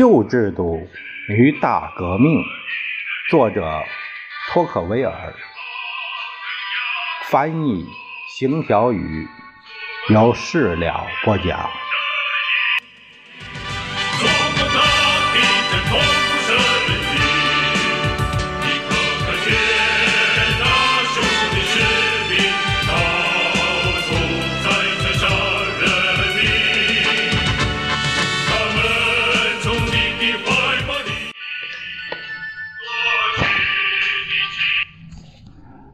[0.00, 0.88] 旧制度
[1.28, 2.42] 与大革命，
[3.28, 3.82] 作者
[4.48, 5.34] 托克维尔，
[7.24, 7.84] 翻译
[8.26, 9.28] 邢小雨，
[10.08, 11.68] 由事了播讲。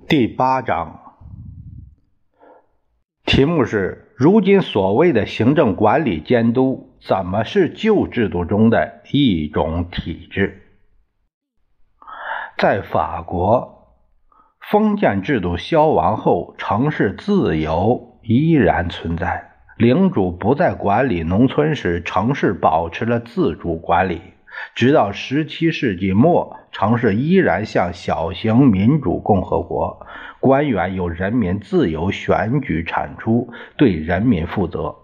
[0.08, 1.00] 第八章，
[3.24, 10.62] 题目是：如今所谓的行政管理监督，怎么是旧制度中的一种体制？
[12.56, 13.96] 在法国，
[14.70, 19.56] 封建制度消亡后，城市自由依然存在。
[19.76, 24.20] 领主不再管理农村时，城市保持了自主管理。
[24.74, 30.06] 直到十七世纪末，城市依然像小型民主共和国，
[30.40, 34.94] 官员由人民自由选举产出，对人民负责。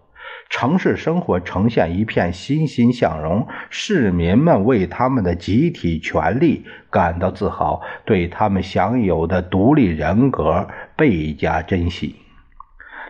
[0.50, 12.17] 城市生活呈现一片欣欣向荣，市民们为他们的集体权利感到自豪，对他们享有的独立人格倍加珍惜。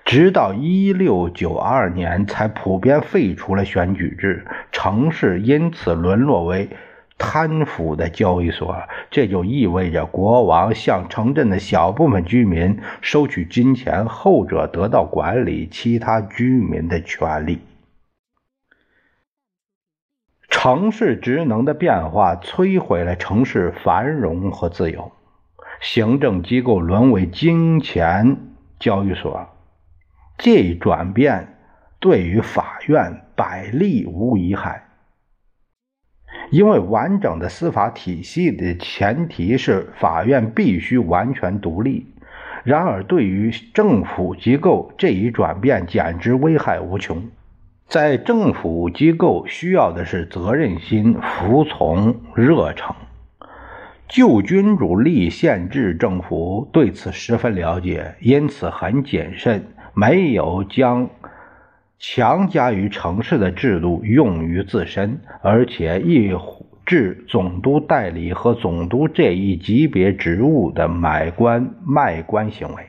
[0.05, 6.69] 直到一六九二年，才普遍废除了选举制，城市因此沦落为
[7.23, 8.77] 贪腐的交易所。
[9.09, 17.61] 这就意味着国王向城镇的小部分居民收取金钱，后者得到管理其他居民的权利。
[20.49, 25.13] 城市职能的变化摧毁了城市繁荣和自由，
[25.81, 28.37] 行政机构沦为金钱
[28.81, 29.49] 交易所。
[30.39, 31.57] 这一转变
[32.01, 34.89] 对于法院百利无一害，
[36.53, 42.07] 因为完整的司法体系的前提是法院必须完全独立。
[42.63, 47.23] 然而，对于政府机构，这一转变简直危害无穷。
[47.89, 52.95] 在政府机构需要的是责任心、服从、热诚。
[54.07, 59.65] 旧君主立宪制政府对此十分了解，因此很谨慎。
[59.95, 61.09] 没有将
[62.05, 66.35] 强加于城市的制度用于自身，而且抑
[66.85, 72.87] 制总督代理和总督这一级别职务的买官卖官行为。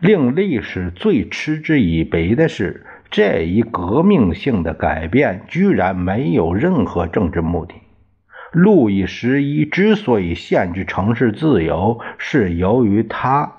[0.00, 7.74] 令历史最嗤之以鼻的是，这一革命性的改变居然没有任何政治目的。
[8.50, 13.52] 路易十一之所以限制城市自由，是由于他。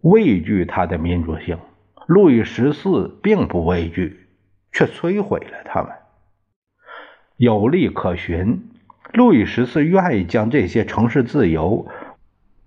[0.00, 1.58] 畏惧他的民主性，
[2.06, 4.28] 路易十四并不畏惧，
[4.72, 5.90] 却摧毁了他们。
[7.36, 8.70] 有例可循，
[9.12, 11.88] 路易十四愿意将这些城市自由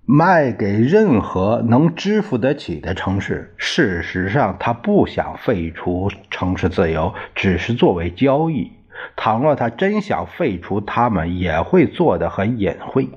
[0.06, 3.56] 卖给任何能支付得起的城市。
[3.58, 8.72] 事实上，他不想废除城市自由，只是作为交易。
[9.16, 13.10] 倘若他真想废除他们，也会做得很隐晦。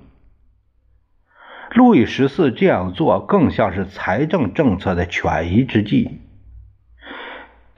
[1.74, 6.20] 路易十四这样做更像是财政政策的权宜之计。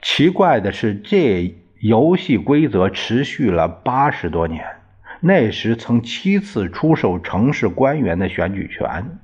[0.01, 4.65] 奇怪的是，这游戏规则持续了八十多年。
[5.21, 9.17] 那时曾七次出售城市官员的选举权，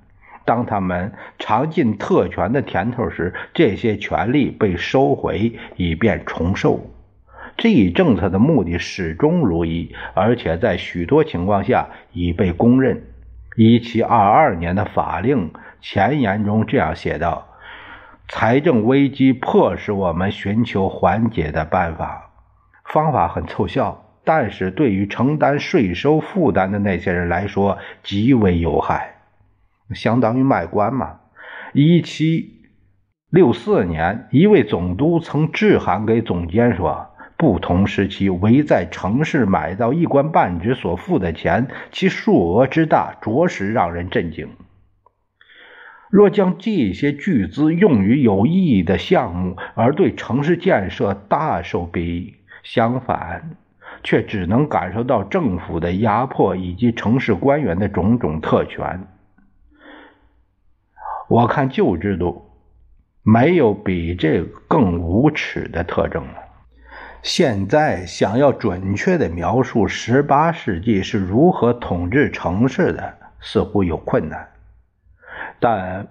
[0.45, 6.89] 当他们尝尽特权的甜头时，这些权利被收回，以便重售。
[7.57, 13.03] 这一政策的目的始终如一，而且在许多情况下已被公认。
[13.57, 15.51] 一七二二年的法令
[15.81, 17.49] 前言中这样写道
[18.29, 22.29] ：“财政危机迫使我们寻求缓解的办法，
[22.85, 29.15] 方法很凑效，但是对于承担税收负担的那些人来说极为有害，
[29.93, 31.17] 相当于卖官嘛。”
[31.73, 32.61] 一七
[33.29, 37.10] 六四年，一位总督曾致函给总监说。
[37.41, 44.47] 不同时期，围在城市买到一官半职所付的钱，其数额之大，着实让人震惊。
[46.11, 53.57] 若将这些巨资用于有意义的项目，而对城市建设大受裨益；相反，
[54.03, 59.07] 却只能感受到政府的压迫以及城市官员的种种特权。
[61.27, 62.51] 我看旧制度
[63.23, 66.50] 没有比这更无耻的特征了。
[67.23, 74.47] 现在想要准确的描述十八世纪是如何统治城市的，似乎有困难。
[75.59, 76.07] 但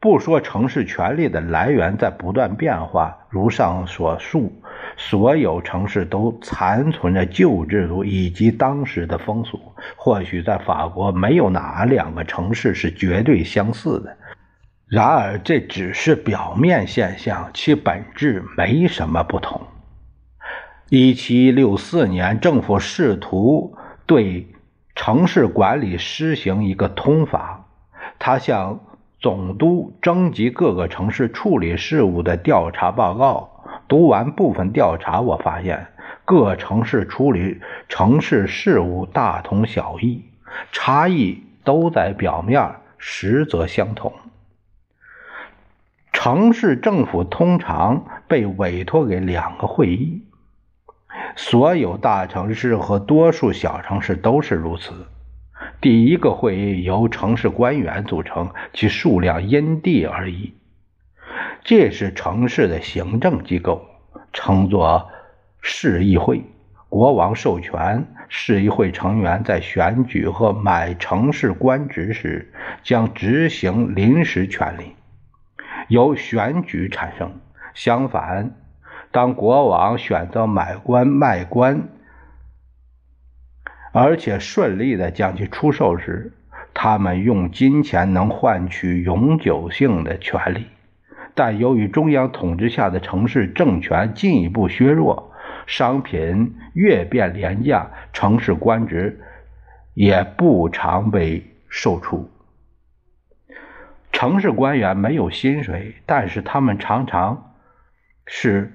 [0.00, 4.50] 不说城市权力的来源在不断变化，如上所述，
[4.96, 9.60] 所有城市都残存着旧制度以及当时的风俗。
[9.94, 14.16] 或许在法国，没有哪两个城市是绝对相似的。
[14.86, 19.60] 然而，这只是表面现象，其本质没什么不同。
[20.88, 24.46] 一七六四年，政府试图对
[24.94, 27.66] 城市管理施行一个通法，
[28.20, 28.78] 他向
[29.18, 33.64] 总督征集各个城市处理事务的调查报告。
[33.88, 35.88] 读完部分调查，我发现
[36.24, 40.22] 各城市处理城市事务大同小异，
[40.70, 44.12] 差异都在表面，实则相同。
[46.12, 50.22] 城市政府通常被委托给两个会议，
[51.36, 55.06] 所有大城市和多数小城市都是如此。
[55.80, 60.54] 第一个会议由城市官员组成，其数量因地而异。
[61.62, 63.84] 这是城市的行政机构，
[64.32, 65.10] 称作
[65.60, 66.44] 市议会。
[66.88, 72.52] 国王授权市议会成员在选举和买城市官职时，
[72.82, 74.94] 将执行临时权力。
[75.88, 77.40] 由选举产生。
[77.74, 78.54] 相反，
[79.10, 81.88] 当国王选择买官卖官，
[83.92, 86.32] 而且顺利的将其出售时，
[86.74, 90.66] 他们用金钱能换取永久性的权利。
[91.34, 95.32] 但由于中央统治下的城市政权进一步削弱，
[95.66, 99.20] 商品越变廉价，城市官职
[99.94, 102.30] 也不常被售出。
[104.12, 107.54] 城市官员没有薪水，但是他们常常
[108.26, 108.72] 是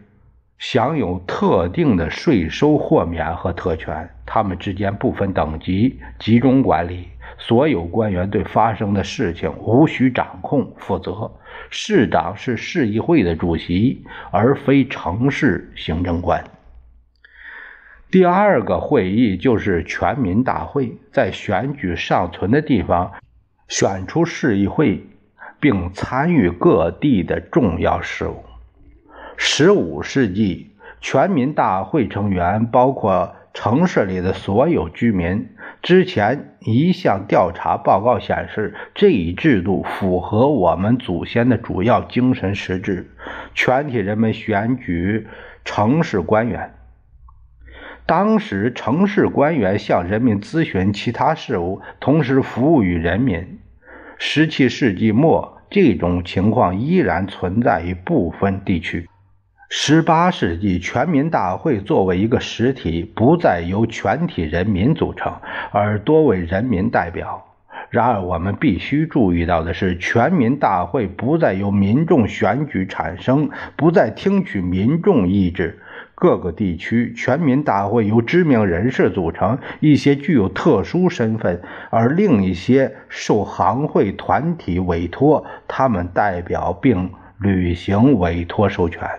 [0.61, 4.07] 享有特定的税收豁免和特权。
[4.27, 7.07] 他们之间不分等级，集中管理。
[7.39, 11.31] 所有官员对发生的事情无需掌控、负责。
[11.71, 16.43] 市长是市议会的主席，而非城市行政官。
[18.11, 23.11] 第二个会议就是全民大会，在选举尚存的地方
[23.67, 25.03] 选出市议会。
[25.59, 28.43] 并参与各地的重要事务。
[29.37, 35.49] 十五世纪，全民大会成员包括城市里的所有居民。
[35.81, 43.09] 之前一项调查报告显示，这一制度符合我们祖先的主要精神实质。
[43.55, 45.27] 全体人们选举
[45.65, 46.75] 城市官员。
[48.05, 53.59] 当时，城市官员向人民咨询其他事务，同时服务于人民。
[54.17, 59.07] 十七世纪末，这种情况依然存在于部分地区。
[59.73, 65.33] 十八世纪，全民大会作为一个实体，不再由全体人民组成，
[65.71, 67.41] 而多为人民代表。
[67.89, 75.79] 然而，我们必须注意到的是，全民大会不再由民众选举产生，不再听取民众意志。
[76.15, 87.09] 各个地区全民大会由知名人士组成，一些具有特殊身份，而另一些受行会团体委托，他们代表并
[87.39, 89.09] 履行委托授权。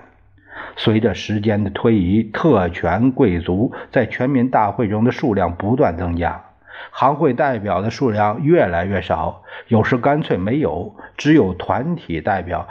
[0.77, 6.45] 随着时间的推移，特权贵族在全民大会中的数量不断增加，
[6.91, 12.69] 行会代表的数量越来越少，有时干脆没有，只有团体代表。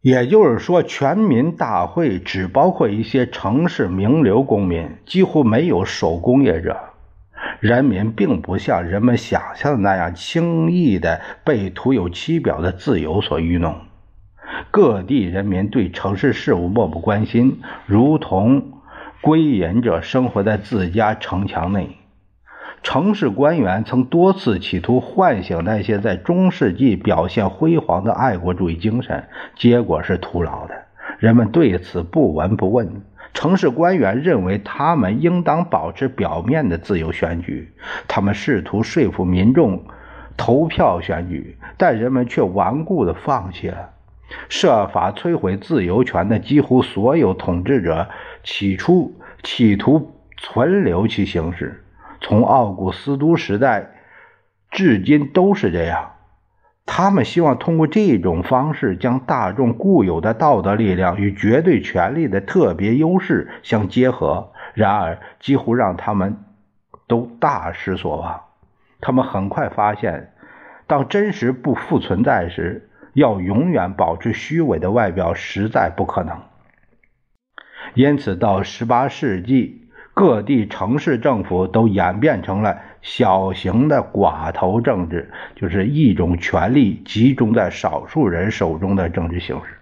[0.00, 6.78] 也就是说，全民大会只包括一些城市名流公民，几乎没有手工业者。
[7.60, 13.76] 人民并不像人们想象的那样轻易的被徒有其表的自由所愚弄。
[14.70, 18.72] 各地人民对城市事务漠不关心，如同
[19.20, 21.96] 归隐者生活在自家城墙内。
[22.82, 29.24] 城市官员曾多次企图唤醒那些在中世纪表现辉煌的爱国主义精神，
[29.56, 30.74] 结果是徒劳的。
[31.18, 33.02] 人们对此不闻不问。
[33.32, 37.72] 城市官员认为他们应当保持表面的自由选举，
[38.06, 39.82] 他们试图说服民众
[40.36, 43.93] 投票选举，但人们却顽固地放弃了。
[44.48, 48.08] 设法摧毁自由权的几乎所有统治者，
[48.42, 51.84] 起初企图存留其形式。
[52.20, 53.90] 从奥古斯都时代
[54.70, 56.12] 至今都是这样。
[56.86, 64.52] 他们希望通过这种方式将大众固有的道德力量与绝对权力的特别优势相结合。
[64.74, 66.36] 然而，几乎让他们
[67.06, 68.42] 都大失所望。
[69.00, 70.32] 他们很快发现，
[70.86, 76.42] 当真实不复存在时，要永远保持虚伪的外表实在不可能。
[77.94, 79.80] 因此，到十八世纪。
[80.16, 89.74] 各地城市政府都演变成了小型的寡头政治，就是一种权力集中在少数人手中的政治形式。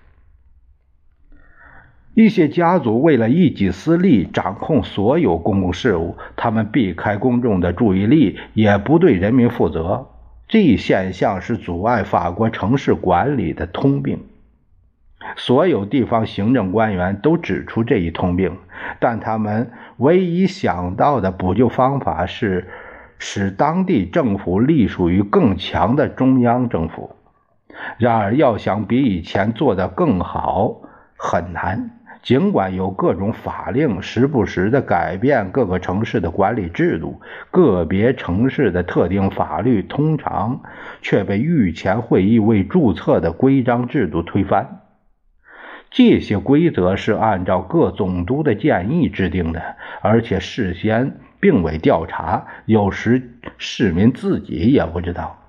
[2.15, 10.12] 一些家族为了一己私利，掌控所有公共事务，他们避开公众的注意力，也不对人民负责。
[10.53, 14.27] 这一现象是阻碍法国城市管理的通病。
[15.35, 18.59] 所有地方行政官员都指出这一通病，
[19.01, 22.69] 但他们唯一想到的补救方法是
[23.19, 27.17] 使当地政府隶属于更强的中央政府。
[27.97, 30.83] 然而，要想比以前做得更好，
[31.17, 32.02] 很难。
[32.23, 40.63] 尽管有各种法令时不时地改变各个城市的管理制度，个别城市的特定法律通常
[41.01, 44.83] 却被御前会议未注册的规章制度推翻。
[45.91, 49.61] 这些规则是按照各总督的建议制定的，
[50.01, 55.42] 而且事先并未调查，有时市民自己也不知道。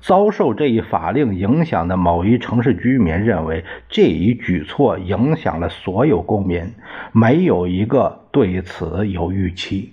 [0.00, 6.74] 遭受这一法令影响的某一城市居民认为，这一举措影响了所有公民，
[7.12, 9.92] 没有一个对此有预期。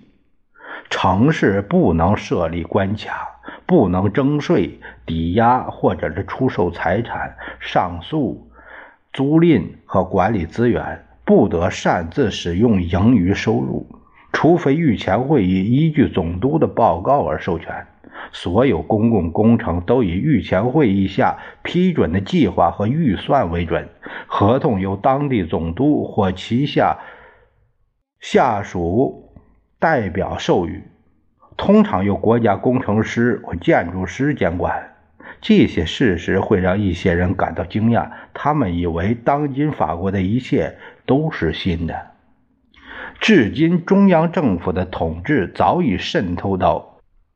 [0.89, 3.27] 城市不能设立关卡，
[3.65, 8.47] 不能征税、抵押或者是出售财产、上诉、
[9.11, 13.87] 租赁和管理资源，不得擅自使用盈余收入，
[14.31, 17.87] 除非御前会议依据总督的报告而授权。
[18.31, 23.89] 所有公共工程都以御前会议下批准的计划和预算为准，
[24.27, 26.99] 合同由当地总督或旗下
[28.19, 29.33] 下属
[29.79, 30.83] 代表授予，
[31.57, 34.91] 通常由国家工程师或建筑师监管。
[35.41, 42.07] 这些事实会让一些人感到惊讶，他们以为当今法国的一切都是新的。
[43.19, 46.94] 至今，中央政府的统治早已渗透到。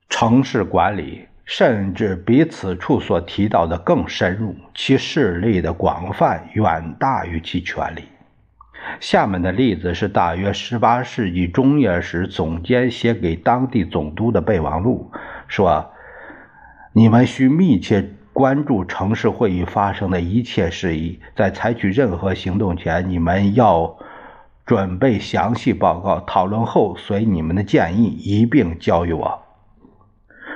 [0.09, 8.03] 城市管理甚至比此处所提到的更深入，其势力的广泛远大于其权力。
[8.99, 15.11] 下面的例子是大约18世纪中叶时总监写给当地总督的备忘录，
[15.47, 15.91] 说
[16.93, 23.97] ：“你们需密切关注城市会议发生的一切事宜，在采取任何行动前，你们要
[24.65, 29.43] 准备详细报告，讨论后随你们的建议一并交予我。”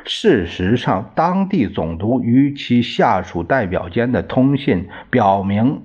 [0.05, 5.81] 事实上，当地总督与其下属代表间的通信表明，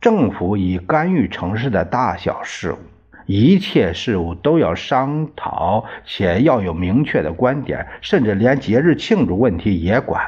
[0.00, 2.78] 政府已干预城市的大小事务，
[3.26, 10.22] 一切事务都要商讨，且要有明确的观点，甚至连节日庆祝问题也管。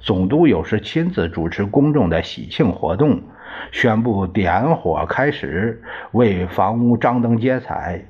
[0.00, 3.20] 总督有时亲自主持公众的喜庆活动，
[3.72, 8.06] 宣布点火开始，为房屋张灯结彩。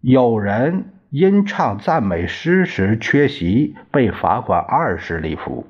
[0.00, 0.84] 有人。
[1.12, 5.66] 因唱赞美诗时缺席，被罚款二十里弗。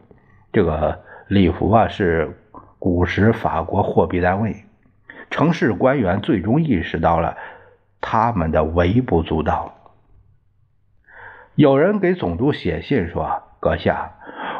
[0.52, 2.38] 这个里弗啊，是
[2.78, 4.54] 古时法国货币单位。
[5.30, 7.36] 城市官员最终意识到了
[8.00, 9.74] 他们的微不足道。
[11.56, 14.12] 有人给总督写信说：“阁下，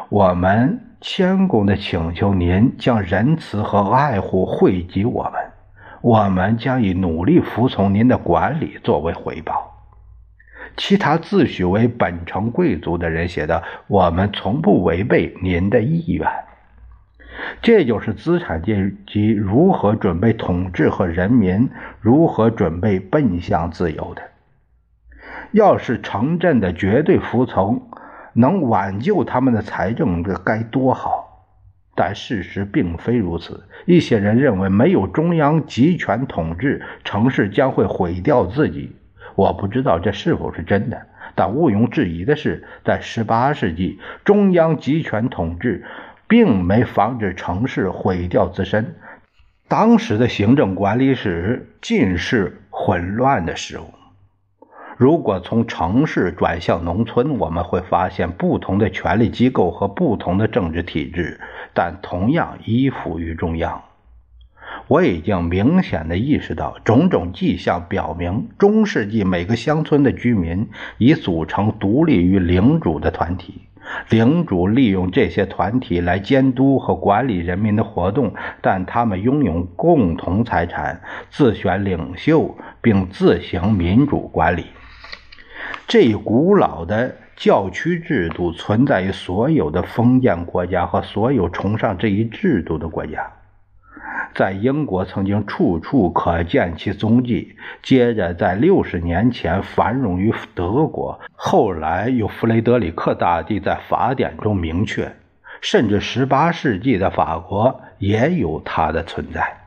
[0.09, 5.33] 我们谦恭的请求您将仁慈和爱护惠及我们，
[6.01, 9.69] 我们将以努力服从您的管理作为回报。”
[10.75, 16.27] 其他自诩为本城贵族的人写的：“我们从不违背您的意愿。”
[17.61, 24.21] 这就是资产阶级如何准备统治和人民如何准备奔向自由的。
[25.51, 27.89] 要是城镇的绝对服从
[28.33, 31.29] 能挽救他们的财政，这该多好！
[31.95, 33.63] 但事实并非如此。
[33.85, 38.95] 一些人认为，没有中央集权统治，城市将会毁掉自己。
[39.35, 45.85] 我不知道这是否是真的，但毋庸置疑的是，在18世纪，中央集权统治
[46.27, 48.95] 并没防止城市毁掉自身。
[49.67, 53.93] 当时的行政管理史尽是混乱的事物。
[54.97, 61.39] 如果从城市转向农村，我们会发现不同的权力机构和不同的政治体制，
[61.73, 63.81] 但同样依附于中央。
[64.87, 73.61] 我已经明显的意识到，种种迹象表明，中世纪每个乡村的居民已组成独立于领主的团体，
[74.09, 84.65] 领主利用这些团体来监督和管理人民的活动，但他们拥有共同财产，自选领袖，并自行民主管理。
[85.87, 93.31] 这一古老的教区制度存在于所有的封建国家和所有崇尚这一制度的国家。
[94.35, 105.15] 在英国曾经处处可见其踪迹，接着在六十年前繁荣于德国，后来由弗雷德里克大帝在法典中明确，
[105.61, 109.59] 甚至十八世纪的法国也有它的存在。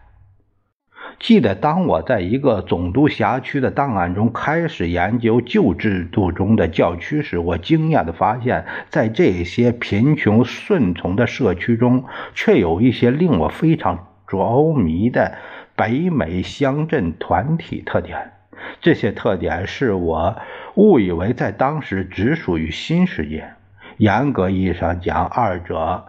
[1.19, 12.05] 记得当我在一个总督辖区的档案中开始研究旧制度中的教区时，我惊讶地发现，在这些贫穷顺从的社区中，
[12.35, 15.37] 却有一些令我非常着迷的
[15.75, 18.33] 北美乡镇团体特点。
[18.80, 20.37] 这些特点是我
[20.75, 23.52] 误以为在当时只属于新世界。
[23.99, 26.04] 严格意义上讲，二者。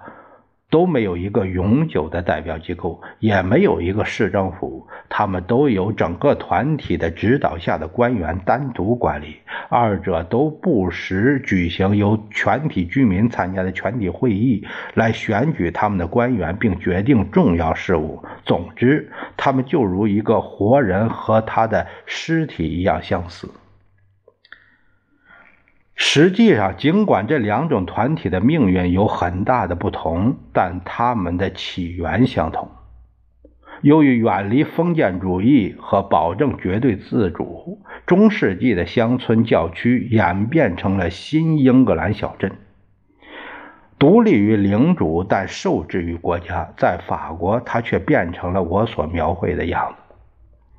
[0.69, 9.37] 都没有一个永久的代表机构，也没有一个市政府，他们都由整个团体的指导下的官员单独管理。
[9.69, 18.21] 二者都不时举行由全体居民参加的全体会议，来选举他们的官员，并决定重要事务。
[18.43, 23.49] 总之，他们就如一个活人和他的尸体一样相似。
[25.99, 32.69] 实际上，尽管这两种团体的命运有很大的不同，但他们的起源相同。
[33.81, 42.51] 由于远离封建主义和保证绝对自主，中世纪的乡村教区演变成了新英格兰小镇，
[43.97, 46.71] 独立于领主，但受制于国家。
[46.77, 50.06] 在法国，它却变成了我所描绘的样子。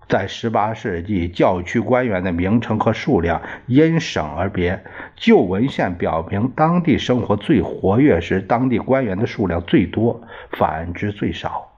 [0.09, 4.83] 在18世纪，教区官员的名称和数量因省而别。
[5.17, 10.23] 旧文献表明，当地生活最活跃时，当地官员的数量最多；
[10.53, 11.71] 反之最少。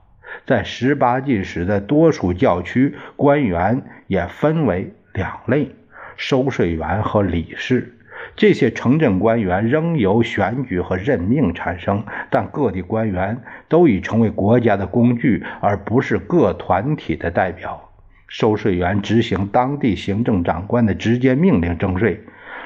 [0.45, 5.69] 在18纪时的多数教区，官员也分为两类：
[6.15, 7.97] 收税员和理事。
[8.37, 17.90] 这些城镇官员仍由选举和任命产生，但各地官员都已成为国家的工具，而不是各团体的代表。
[18.31, 22.17] 收税员执行当地行政长官的直接命令征税，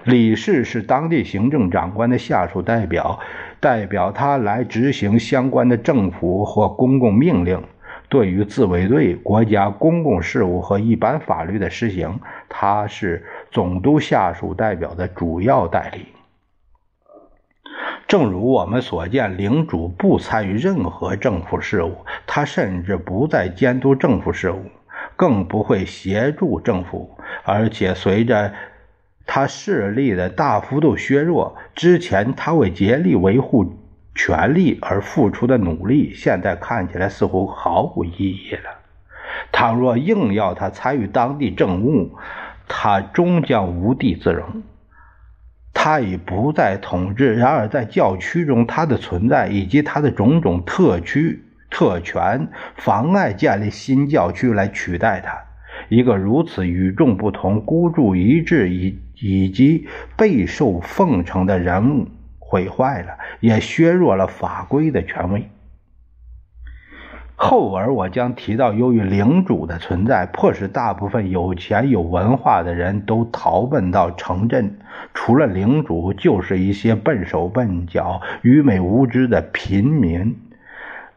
[0.04, 3.20] 理事是当地行政长官的下属代表，
[3.60, 7.60] 代表他来执行相关的政府或公共命令。
[8.10, 16.06] 对于自卫队、国家公共事务和一般法律的实行，他是总督下属代表的主要代理。
[18.08, 21.96] 正如我们所见，领主不参与任何政府事务，
[22.28, 24.62] 他甚至不再监督政府事务。
[25.16, 28.54] 更不会协助政府，而且随着
[29.26, 33.78] 他势力的大幅度削弱，之前他为竭力维护
[34.14, 38.82] 权力而付出的努力，现在看起来似乎毫无意义了。
[39.52, 42.12] 倘若硬要他参与当地政务，
[42.68, 44.64] 他终将无地自容。
[45.74, 51.45] 他已不再统治，然而在教区中，他的存在以及他的种种特区。
[51.70, 55.38] 特权妨碍建立新教区来取代他，
[55.90, 62.08] 一个如此与众不同、孤注一掷以以及备受奉承的人物
[62.40, 65.50] 毁坏了，也削弱了法规的权威。
[67.38, 74.80] 后文我将提到，由于领主的存在，迫使大部分有钱有文化的人都逃奔到城镇，
[75.14, 80.38] 除了领主，就是一些笨手笨脚、愚昧无知的平民。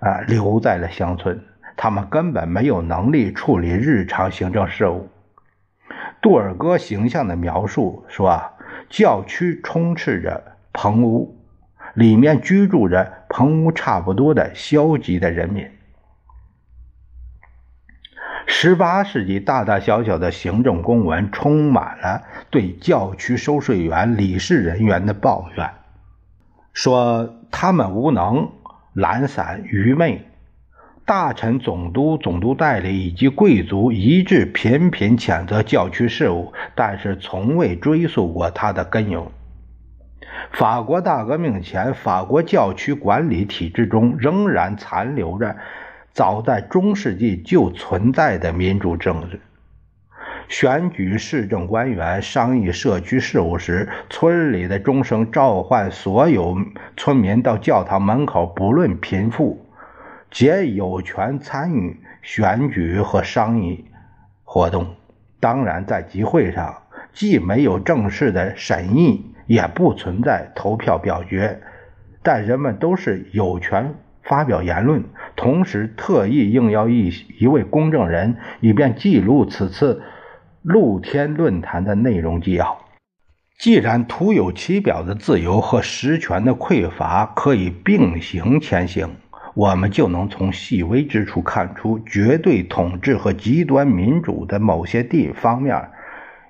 [0.00, 1.40] 啊，留在了乡村，
[1.76, 5.08] 他们根本没有能力处理日常行政事务。
[6.20, 8.52] 杜尔戈形象的描述说：“啊，
[8.88, 11.36] 教区充斥着棚屋，
[11.94, 15.68] 里面居住着棚屋差不多的消极的人民。”
[18.46, 25.70] 十八世纪大大小小的行政公文充满了对教区收税员、理事人员的抱怨，
[26.72, 28.52] 说他们无能。
[28.98, 30.22] 懒散、愚昧，
[31.06, 39.30] 大臣、总督、总督代理以及贵族一致频频谴责教区事务，但是从未追溯过它的根由。
[40.50, 45.56] 法国大革命前，法国教区管理体制中仍然残留着
[46.12, 49.40] 早在中世纪就存在的民主政治。
[50.48, 56.56] 选举市政官员、商议社区事务时，村里的钟声召唤所有
[56.96, 59.66] 村民到教堂门口，不论贫富，
[60.30, 63.84] 皆有权参与选举和商议
[64.42, 64.86] 活动。
[65.38, 66.74] 当然，在集会上，
[67.12, 71.60] 既没有正式的审议，也不存在投票表决，
[72.22, 75.04] 但人们都是有权发表言论。
[75.36, 80.02] 同时，特意应邀一一位公证人，以便记录此次。
[80.62, 82.78] 露天论坛的内容纪要。
[83.58, 89.08] 既然徒有其表的自由和实权的匮乏可以并行前行，
[89.54, 95.88] 我们就能从细微之处看出，绝对统治和极端民主的某些地方面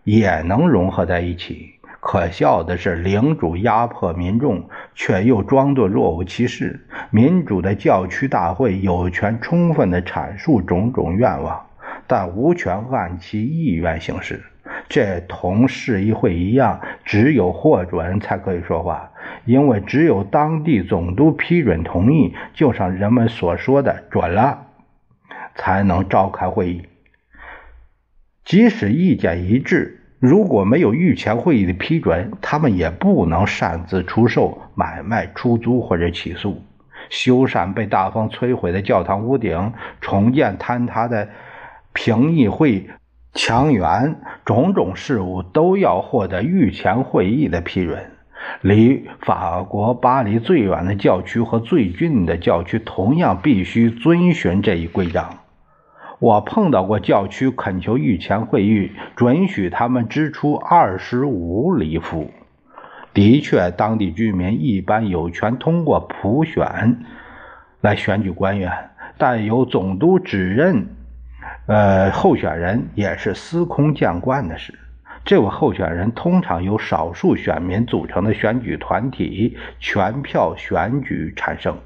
[0.05, 1.75] 也能融合在一起。
[2.01, 6.79] 可笑的是，领主压迫民众，却又装作若无其事；
[7.11, 11.68] 民主的教区大会有权充分地阐述种种愿望。
[12.09, 14.43] 但无权按其意愿行事。
[14.89, 19.11] 这同市议会一样，只有获准才可以说话，
[19.45, 24.67] 因为只有当地总督批准同意，就像人们所说的“准了”，
[25.55, 26.83] 才能召开会议。
[28.45, 36.63] 即使意见一致，如果没有御前会议的批准，他们也不能擅自出售、买卖、出租或者起诉。
[37.11, 41.29] 修缮被大风摧毁的教堂屋顶，重建坍塌的
[41.99, 42.87] 评议会。
[43.35, 48.13] 强援种种事务都要获得御前会议的批准。
[48.63, 55.39] 离法国巴黎最远的教区和最近的教区同样必须遵循这一规章。
[56.21, 62.31] 我碰到过教区恳求御前会议准许他们支出二十五里弗。
[63.13, 67.01] 的确，当地居民一般有权通过普选
[67.81, 68.73] 来选举官员，
[69.17, 70.87] 但由总督指认。
[71.67, 74.79] 呃，候选人也是司空见惯的事。
[75.25, 81.77] 这位候选人通常由少数选民组成的选举团体全票选举产生。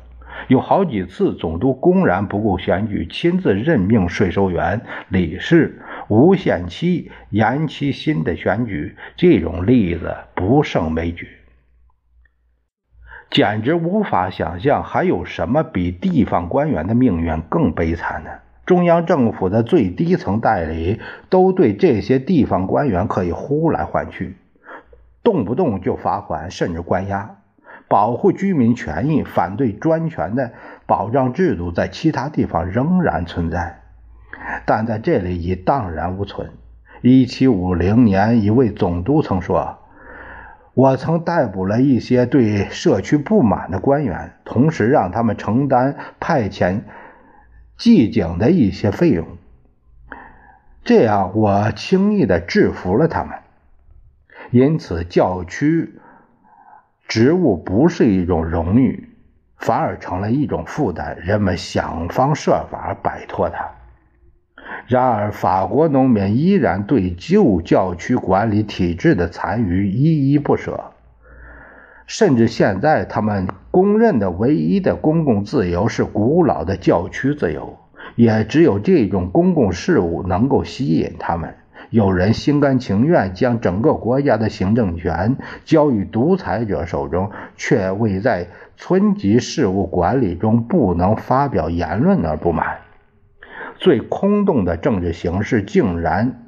[0.48, 8.96] 有好几次，总督公然不顾选举，亲自任命税收员、理事，无限期延期新的选举。
[9.16, 11.29] 这种例子不胜枚举，
[13.31, 18.40] 简直无法想象还有什么比地方官员的命运更悲惨的。
[18.64, 24.37] 中央政府的最低层代理都对这些地方官员可以呼来唤去，
[25.25, 27.37] 动不动就罚款，甚至关押。
[27.88, 30.53] 保护居民权益、反对专权的
[30.87, 33.81] 保障制度在其他地方仍然存在，
[34.64, 36.51] 但在这里已荡然无存。
[37.03, 39.79] 1750年，一位总督曾说
[40.72, 46.83] ：“我曾逮捕了一些对社区不满的官员，同时让他们承担派遣。”
[47.83, 49.27] 寂静的一些费用，
[50.85, 53.37] 这样我轻易的制服了他们。
[54.53, 55.95] 因此，教区
[57.09, 59.09] 职务不是一种荣誉，
[59.57, 61.18] 反而成了一种负担。
[61.25, 63.68] 人们想方设法摆脱它。
[64.87, 70.91] 然而，法国农民依然对旧教区管理体制的残余依依不舍，
[72.07, 73.49] 甚至现在他们。
[73.73, 77.79] 公认的唯一的公共自由是古老的教区自由，
[78.17, 81.55] 也只有这种公共事务能够吸引他们。
[81.88, 92.77] 有人心甘情愿将整个国家的行政权交于独裁者手中，却为在村级事务管理中不能发表言论而不满。
[93.79, 96.43] 最空洞的政治形式竟然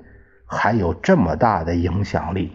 [0.45, 2.53] 还有这么大的影响力。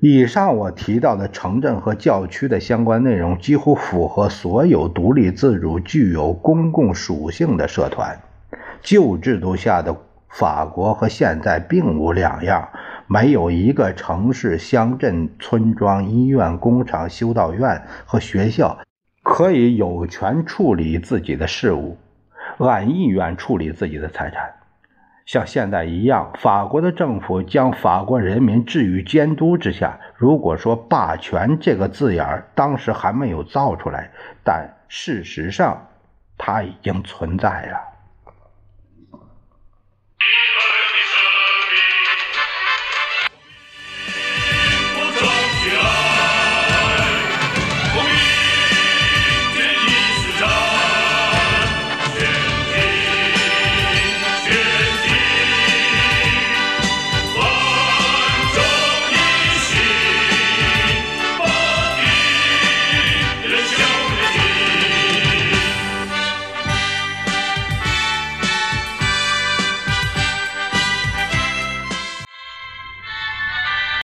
[0.00, 8.16] 以上我提到的城镇和教区的相关内容，几乎符合所有独立自主、具有公共属性的社团。
[8.80, 9.96] 旧制度下的
[10.28, 12.68] 法国和现在并无两样，
[13.08, 18.78] 没有一个城市、乡镇、村庄、医院、工厂、修道院和学校
[19.24, 21.96] 可以有权处理自己的事务，
[22.58, 24.57] 按意愿处理自己的财产。
[25.28, 30.00] 像现在一样，法国的政府将法国人民置于监督之下。
[30.16, 34.10] 如果说“霸权”这个字眼当时还没有造出来，
[34.42, 35.86] 但事实上
[36.38, 37.78] 它已经存在了。